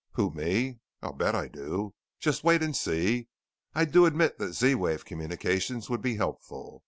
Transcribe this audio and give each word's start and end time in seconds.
"Who 0.13 0.31
me? 0.33 0.79
I'll 1.03 1.13
bet 1.13 1.35
I 1.35 1.47
do. 1.47 1.93
Just 2.19 2.43
wait 2.43 2.63
and 2.63 2.75
see. 2.75 3.27
I 3.75 3.85
do 3.85 4.07
admit 4.07 4.39
that 4.39 4.53
Z 4.53 4.73
wave 4.73 5.05
communications 5.05 5.91
would 5.91 6.01
be 6.01 6.15
helpful. 6.15 6.79